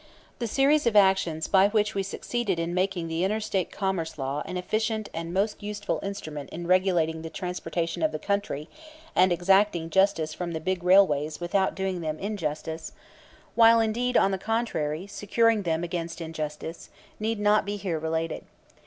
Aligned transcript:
The 0.39 0.47
series 0.47 0.87
of 0.87 0.95
actions 0.95 1.47
by 1.47 1.67
which 1.67 1.93
we 1.93 2.01
succeeded 2.01 2.57
in 2.57 2.73
making 2.73 3.07
the 3.07 3.23
Inter 3.23 3.39
State 3.39 3.71
Commerce 3.71 4.17
Law 4.17 4.41
an 4.47 4.57
efficient 4.57 5.09
and 5.13 5.31
most 5.31 5.61
useful 5.61 5.99
instrument 6.01 6.49
in 6.49 6.65
regulating 6.65 7.21
the 7.21 7.29
transportation 7.29 8.01
of 8.01 8.11
the 8.11 8.17
country 8.17 8.67
and 9.15 9.31
exacting 9.31 9.91
justice 9.91 10.33
from 10.33 10.53
the 10.53 10.59
big 10.59 10.83
railways 10.83 11.39
without 11.39 11.75
doing 11.75 12.01
them 12.01 12.17
injustice 12.17 12.93
while, 13.53 13.79
indeed, 13.79 14.17
on 14.17 14.31
the 14.31 14.39
contrary, 14.39 15.05
securing 15.05 15.61
them 15.61 15.83
against 15.83 16.19
injustice 16.19 16.89
need 17.19 17.39
not 17.39 17.67
here 17.69 17.99
be 17.99 18.03
related. 18.03 18.43